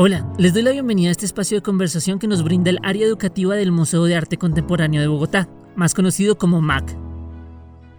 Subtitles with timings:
[0.00, 3.04] Hola, les doy la bienvenida a este espacio de conversación que nos brinda el área
[3.04, 6.96] educativa del Museo de Arte Contemporáneo de Bogotá, más conocido como MAC.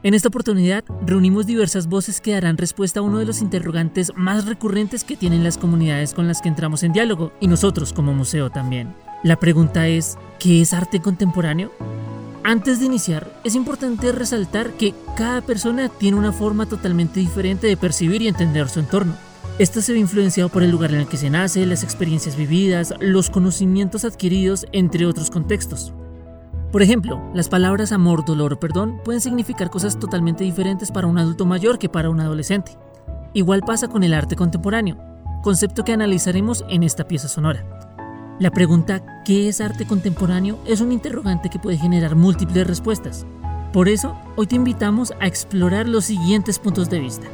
[0.03, 4.45] En esta oportunidad reunimos diversas voces que darán respuesta a uno de los interrogantes más
[4.45, 8.49] recurrentes que tienen las comunidades con las que entramos en diálogo y nosotros como museo
[8.49, 8.95] también.
[9.21, 11.69] La pregunta es, ¿qué es arte contemporáneo?
[12.45, 17.75] Antes de iniciar, es importante resaltar que cada persona tiene una forma totalmente diferente de
[17.75, 19.15] percibir y entender su entorno.
[19.59, 22.93] Esto se ve influenciado por el lugar en el que se nace, las experiencias vividas,
[23.01, 25.93] los conocimientos adquiridos, entre otros contextos.
[26.71, 31.17] Por ejemplo, las palabras amor, dolor o perdón pueden significar cosas totalmente diferentes para un
[31.17, 32.77] adulto mayor que para un adolescente.
[33.33, 34.97] Igual pasa con el arte contemporáneo,
[35.43, 37.65] concepto que analizaremos en esta pieza sonora.
[38.39, 40.57] La pregunta ¿qué es arte contemporáneo?
[40.65, 43.25] es un interrogante que puede generar múltiples respuestas.
[43.73, 47.27] Por eso, hoy te invitamos a explorar los siguientes puntos de vista.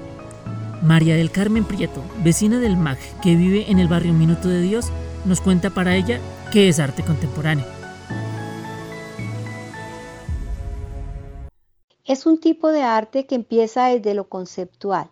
[0.81, 4.91] María del Carmen Prieto, vecina del MAG que vive en el barrio Minuto de Dios,
[5.25, 6.19] nos cuenta para ella
[6.51, 7.65] qué es arte contemporáneo.
[12.05, 15.09] Es un tipo de arte que empieza desde lo conceptual.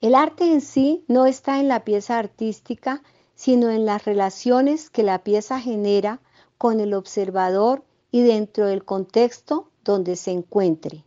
[0.00, 3.02] El arte en sí no está en la pieza artística,
[3.34, 6.20] sino en las relaciones que la pieza genera
[6.58, 11.04] con el observador y dentro del contexto donde se encuentre.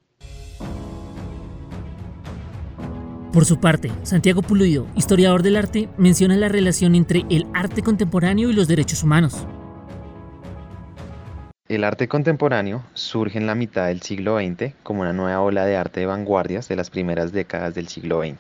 [3.34, 8.52] Por su parte, Santiago Pulido, historiador del arte, menciona la relación entre el arte contemporáneo
[8.52, 9.48] y los derechos humanos.
[11.68, 15.76] El arte contemporáneo surge en la mitad del siglo XX como una nueva ola de
[15.76, 18.38] arte de vanguardias de las primeras décadas del siglo XX.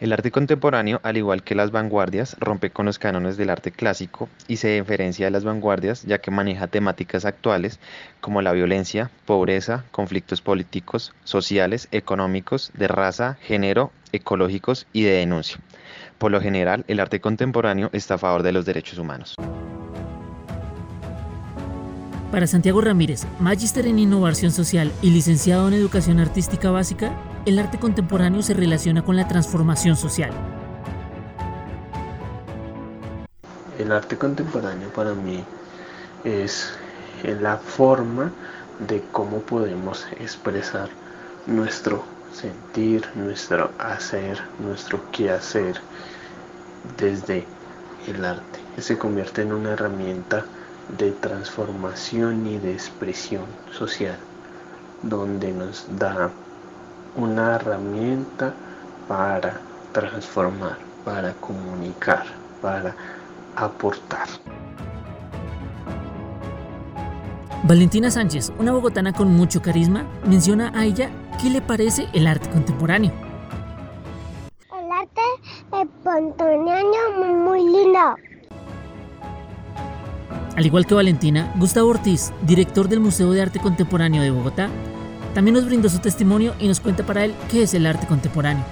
[0.00, 4.28] El arte contemporáneo, al igual que las vanguardias, rompe con los cánones del arte clásico
[4.46, 7.80] y se diferencia de las vanguardias ya que maneja temáticas actuales
[8.20, 15.58] como la violencia, pobreza, conflictos políticos, sociales, económicos, de raza, género, ecológicos y de denuncia.
[16.18, 19.34] Por lo general, el arte contemporáneo está a favor de los derechos humanos.
[22.30, 27.16] Para Santiago Ramírez, magíster en innovación social y licenciado en educación artística básica,
[27.46, 30.32] el arte contemporáneo se relaciona con la transformación social.
[33.78, 35.44] El arte contemporáneo para mí
[36.24, 36.72] es
[37.22, 38.32] la forma
[38.86, 40.88] de cómo podemos expresar
[41.46, 45.80] nuestro sentir, nuestro hacer, nuestro quehacer
[46.98, 47.44] desde
[48.06, 48.58] el arte.
[48.78, 50.44] Se convierte en una herramienta
[50.96, 54.16] de transformación y de expresión social,
[55.02, 56.30] donde nos da
[57.18, 58.54] una herramienta
[59.08, 59.60] para
[59.92, 62.24] transformar, para comunicar,
[62.62, 62.94] para
[63.56, 64.28] aportar.
[67.64, 71.10] Valentina Sánchez, una bogotana con mucho carisma, menciona a ella
[71.42, 73.12] qué le parece el arte contemporáneo.
[74.72, 78.16] El arte contemporáneo muy lindo.
[80.56, 84.68] Al igual que Valentina, Gustavo Ortiz, director del Museo de Arte Contemporáneo de Bogotá,
[85.38, 88.64] también nos brindó su testimonio y nos cuenta para él qué es el arte contemporáneo.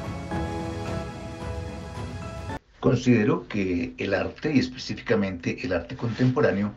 [2.81, 6.73] Considero que el arte y específicamente el arte contemporáneo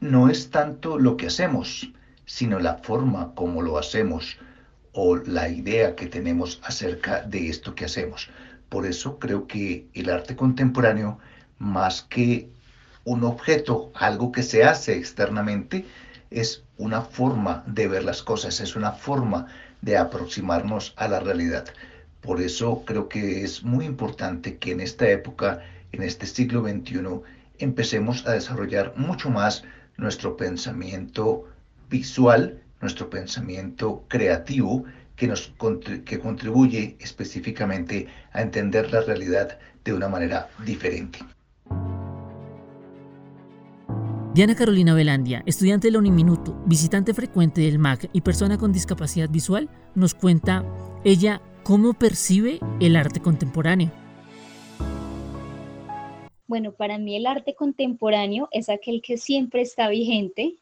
[0.00, 1.92] no es tanto lo que hacemos,
[2.24, 4.36] sino la forma como lo hacemos
[4.90, 8.30] o la idea que tenemos acerca de esto que hacemos.
[8.68, 11.20] Por eso creo que el arte contemporáneo,
[11.60, 12.50] más que
[13.04, 15.86] un objeto, algo que se hace externamente,
[16.30, 19.46] es una forma de ver las cosas, es una forma
[19.82, 21.66] de aproximarnos a la realidad.
[22.20, 25.60] Por eso creo que es muy importante que en esta época,
[25.92, 27.20] en este siglo XXI,
[27.58, 29.64] empecemos a desarrollar mucho más
[29.96, 31.48] nuestro pensamiento
[31.88, 34.84] visual, nuestro pensamiento creativo,
[35.16, 35.52] que, nos,
[36.04, 41.20] que contribuye específicamente a entender la realidad de una manera diferente.
[44.36, 49.30] Diana Carolina Velandia, estudiante de la Uniminuto, visitante frecuente del MAC y persona con discapacidad
[49.30, 50.62] visual, nos cuenta
[51.04, 53.90] ella cómo percibe el arte contemporáneo.
[56.46, 60.56] Bueno, para mí el arte contemporáneo es aquel que siempre está vigente,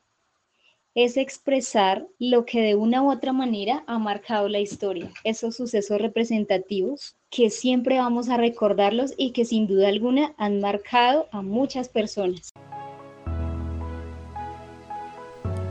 [0.94, 6.00] es expresar lo que de una u otra manera ha marcado la historia, esos sucesos
[6.00, 11.88] representativos que siempre vamos a recordarlos y que sin duda alguna han marcado a muchas
[11.88, 12.52] personas.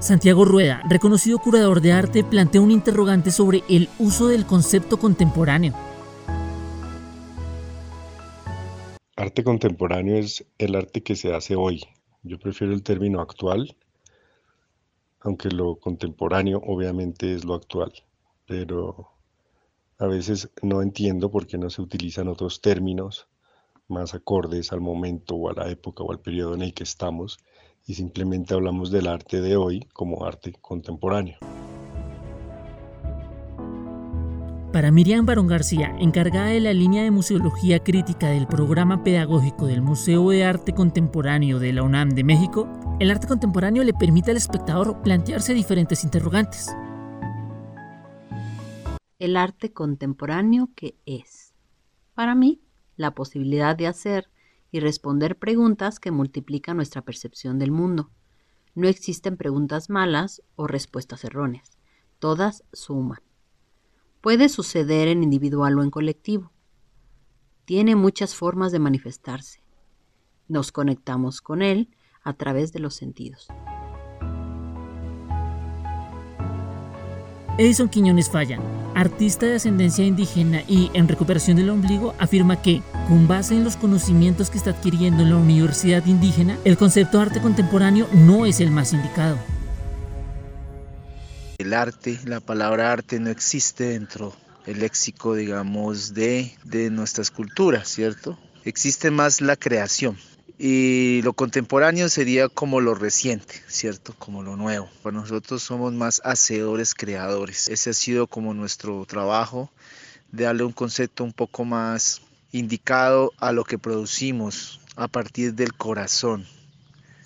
[0.03, 5.73] Santiago Rueda, reconocido curador de arte, plantea un interrogante sobre el uso del concepto contemporáneo.
[9.15, 11.85] Arte contemporáneo es el arte que se hace hoy.
[12.21, 13.77] Yo prefiero el término actual,
[15.21, 17.93] aunque lo contemporáneo obviamente es lo actual,
[18.45, 19.07] pero
[19.99, 23.29] a veces no entiendo por qué no se utilizan otros términos
[23.87, 27.39] más acordes al momento o a la época o al periodo en el que estamos
[27.85, 31.37] y simplemente hablamos del arte de hoy como arte contemporáneo.
[34.73, 39.83] Para Miriam Barón García, encargada de la línea de museología crítica del programa pedagógico del
[39.83, 42.67] Museo de Arte Contemporáneo de la UNAM de México,
[42.99, 46.75] el arte contemporáneo le permite al espectador plantearse diferentes interrogantes.
[49.19, 51.53] El arte contemporáneo que es.
[52.15, 52.59] Para mí,
[52.95, 54.31] la posibilidad de hacer
[54.73, 58.09] y responder preguntas que multiplican nuestra percepción del mundo.
[58.73, 61.77] No existen preguntas malas o respuestas erróneas.
[62.17, 63.21] Todas suman.
[64.19, 66.51] Puede suceder en individual o en colectivo.
[67.65, 69.61] Tiene muchas formas de manifestarse.
[70.47, 71.91] Nos conectamos con él
[72.23, 73.49] a través de los sentidos.
[77.55, 78.59] Edison Quiñones Falla,
[78.95, 83.77] artista de ascendencia indígena y en recuperación del ombligo, afirma que, con base en los
[83.77, 88.59] conocimientos que está adquiriendo en la Universidad Indígena, el concepto de arte contemporáneo no es
[88.59, 89.37] el más indicado.
[91.59, 94.33] El arte, la palabra arte no existe dentro
[94.65, 98.35] del léxico, digamos, de, de nuestras culturas, ¿cierto?
[98.65, 100.17] Existe más la creación.
[100.57, 104.13] Y lo contemporáneo sería como lo reciente, ¿cierto?
[104.17, 104.89] Como lo nuevo.
[105.01, 107.67] Para nosotros somos más hacedores, creadores.
[107.69, 109.71] Ese ha sido como nuestro trabajo,
[110.31, 112.21] de darle un concepto un poco más
[112.51, 116.45] indicado a lo que producimos a partir del corazón,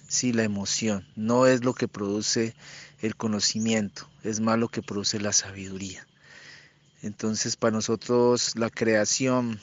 [0.08, 1.06] sí, la emoción.
[1.16, 2.56] No es lo que produce
[3.02, 6.08] el conocimiento, es más lo que produce la sabiduría.
[7.02, 9.60] Entonces para nosotros la creación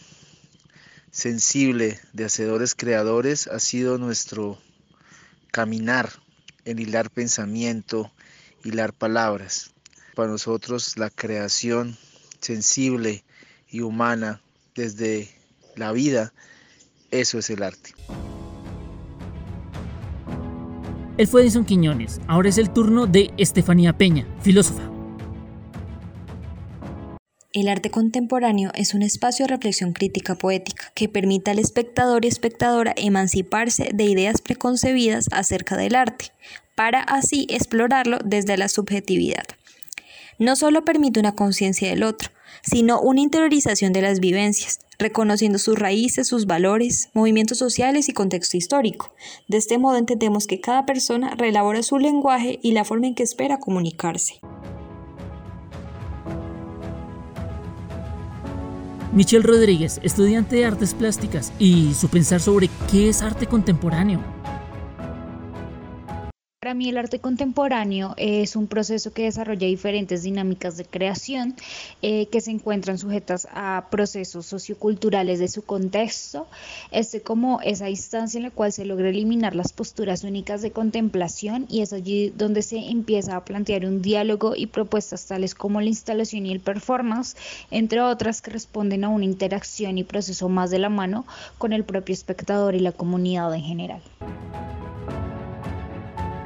[1.14, 4.58] sensible de hacedores creadores ha sido nuestro
[5.52, 6.11] caminar
[6.64, 8.11] en hilar pensamiento,
[8.64, 9.72] hilar palabras.
[10.16, 11.96] Para nosotros la creación
[12.40, 13.25] sensible
[13.70, 14.43] y humana
[14.75, 15.31] desde
[15.76, 16.32] la vida,
[17.12, 17.94] eso es el arte.
[21.17, 22.20] Él fue Edison Quiñones.
[22.26, 24.94] Ahora es el turno de Estefanía Peña, filósofa.
[27.55, 32.29] El arte contemporáneo es un espacio de reflexión crítica poética que permite al espectador y
[32.29, 36.33] espectadora emanciparse de ideas preconcebidas acerca del arte,
[36.75, 39.45] para así explorarlo desde la subjetividad.
[40.41, 42.31] No solo permite una conciencia del otro,
[42.65, 48.56] sino una interiorización de las vivencias, reconociendo sus raíces, sus valores, movimientos sociales y contexto
[48.56, 49.15] histórico.
[49.47, 53.23] De este modo entendemos que cada persona reelabora su lenguaje y la forma en que
[53.23, 54.41] espera comunicarse.
[59.14, 64.33] Michelle Rodríguez, estudiante de artes plásticas, y su pensar sobre qué es arte contemporáneo.
[66.75, 71.55] Para mí el arte contemporáneo es un proceso que desarrolla diferentes dinámicas de creación
[72.03, 76.49] eh, que se encuentran sujetas a procesos socioculturales de su contexto,
[76.91, 81.67] este como esa instancia en la cual se logra eliminar las posturas únicas de contemplación
[81.71, 85.87] y es allí donde se empieza a plantear un diálogo y propuestas tales como la
[85.87, 87.37] instalación y el performance,
[87.70, 91.25] entre otras que responden a una interacción y proceso más de la mano
[91.56, 94.03] con el propio espectador y la comunidad en general.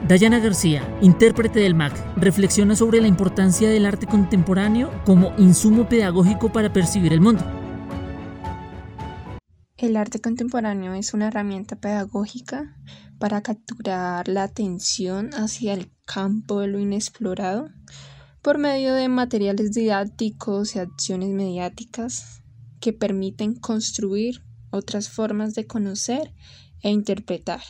[0.09, 6.51] Dayana García, intérprete del MAC, reflexiona sobre la importancia del arte contemporáneo como insumo pedagógico
[6.51, 7.45] para percibir el mundo.
[9.77, 12.75] El arte contemporáneo es una herramienta pedagógica
[13.19, 17.69] para capturar la atención hacia el campo de lo inexplorado
[18.41, 22.43] por medio de materiales didácticos y acciones mediáticas
[22.81, 26.33] que permiten construir otras formas de conocer
[26.81, 27.61] e interpretar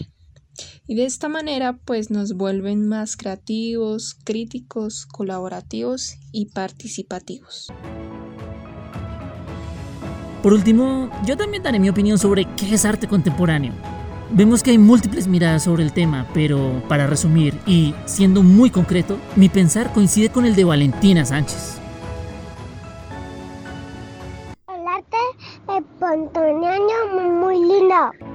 [0.87, 7.73] y de esta manera pues nos vuelven más creativos, críticos, colaborativos y participativos.
[10.43, 13.73] Por último, yo también daré mi opinión sobre qué es arte contemporáneo.
[14.31, 19.19] Vemos que hay múltiples miradas sobre el tema, pero para resumir y siendo muy concreto,
[19.37, 21.81] mi pensar coincide con el de Valentina Sánchez.
[24.69, 25.17] El arte
[25.99, 28.28] contemporáneo muy lindo.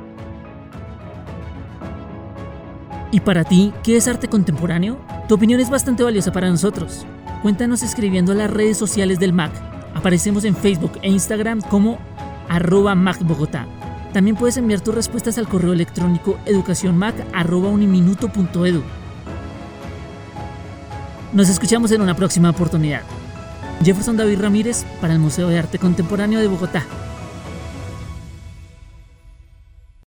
[3.13, 4.97] ¿Y para ti, qué es arte contemporáneo?
[5.27, 7.05] Tu opinión es bastante valiosa para nosotros.
[7.43, 9.51] Cuéntanos escribiendo a las redes sociales del MAC.
[9.93, 11.99] Aparecemos en Facebook e Instagram como
[12.49, 13.67] arroba MacBogotá.
[14.13, 18.81] También puedes enviar tus respuestas al correo electrónico educacionmac.uniminuto.edu.
[21.33, 23.03] Nos escuchamos en una próxima oportunidad.
[23.83, 26.83] Jefferson David Ramírez para el Museo de Arte Contemporáneo de Bogotá.